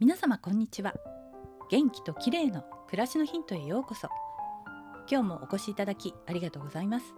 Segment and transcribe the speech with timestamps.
[0.00, 0.94] 皆様こんにちは。
[1.72, 4.08] 元気と綺麗の暮らしのヒントへようこそ。
[5.10, 7.16] 今日もお越しいただきありがとうございます。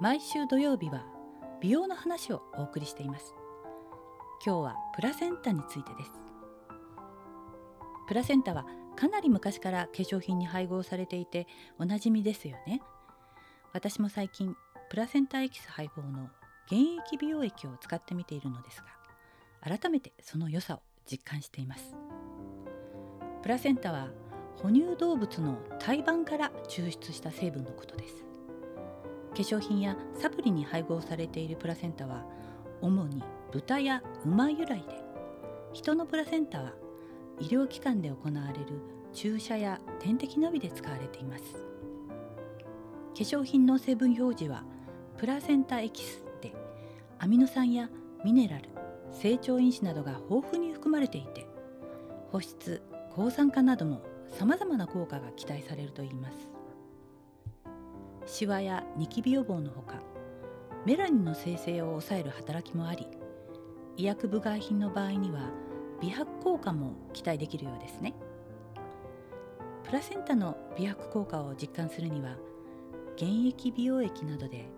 [0.00, 1.06] 毎週土曜日は
[1.60, 3.32] 美容の話をお送りしています。
[4.44, 6.10] 今日はプラセンタについてです。
[8.08, 11.46] プラセンタはかなり昔から化粧品に配合されていて
[11.78, 12.82] おなじみですよね。
[13.72, 14.56] 私も最近
[14.90, 16.28] プラセンタエキス配合の
[16.68, 21.96] 原液美容液を使ってみているのですが改めてその良さを実感しています。
[23.42, 24.08] プラセンタは
[24.56, 28.24] 哺乳動物の胎盤から抽出した成分のことです。
[29.30, 32.24] 化粧品やサプリに配合されているプラセンタは
[32.80, 34.84] 主に豚や馬由来で
[35.72, 36.72] 人のプラセンタは
[37.38, 38.80] 医療機関で行われる
[39.12, 41.44] 注射や点滴のみで使われています。
[41.44, 41.60] 化
[43.14, 44.64] 粧品の成分表示は
[45.16, 46.52] プラセンタエキスで
[47.18, 47.88] アミノ酸や
[48.24, 48.68] ミネラル
[49.20, 51.46] 成長因子などが豊富に含まれていて
[52.30, 52.82] 保湿
[53.14, 56.36] 抗酸化などのさまざまな効果が期待されるといいます。
[58.26, 60.02] シワやニキビ予防のほか
[60.84, 63.06] メラニンの生成を抑える働きもあり
[63.96, 65.50] 医薬部外品の場合には
[66.00, 68.14] 美白効果も期待できるようですね。
[69.84, 72.36] プラセンタの美白効果を実感するには
[73.16, 74.68] 原液美容液などで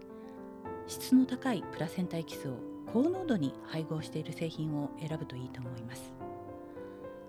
[0.86, 6.12] 質の高いプラセンタエキスを高濃度に配合している製品を選ぶといいと思います。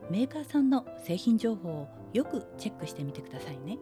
[0.09, 3.77] メーカーさんの製品情報をよくチェックしてみてくださいね。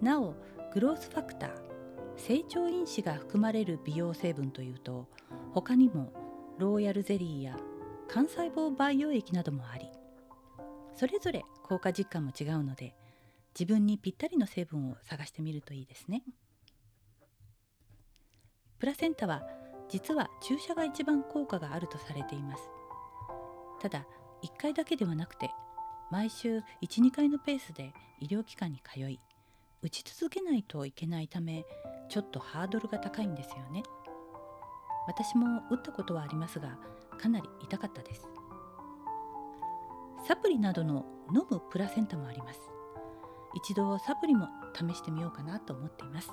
[0.00, 0.34] なお
[0.74, 1.50] グロースファクター
[2.16, 5.06] 成長因子が含まれる美容成分というと
[5.52, 6.12] 他にも
[6.58, 7.56] ローヤルゼリーや
[8.14, 9.86] 幹細胞培養液などもあり
[10.94, 12.94] それぞれ効果実感も違うので
[13.58, 16.22] 自分にぴったりの成分を探してみるといいですね。
[18.78, 19.42] プラセンタは
[19.88, 22.68] 実は注射が一番効果があるとされています。
[23.80, 24.06] ただ
[24.42, 25.50] 1回だけではなくて
[26.10, 29.20] 毎週12回のペースで医療機関に通い
[29.82, 31.64] 打ち続けないといけないため
[32.08, 33.82] ちょっとハードルが高いんですよね。
[35.06, 36.78] 私も打ったことはありますが
[37.18, 38.26] かなり痛かったです。
[40.26, 42.60] サプリなどの飲むプラセンタもあります。
[43.54, 46.30] 一度サプリも試してみようかなと思っています。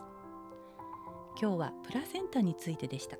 [1.39, 3.17] 今日はプラセンタについてでした。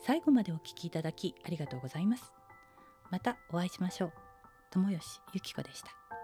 [0.00, 2.32] 最後までお聞きいただきありがとうございます。
[3.10, 4.12] またお会いしましょう。
[4.70, 6.17] 友吉ゆき子でした。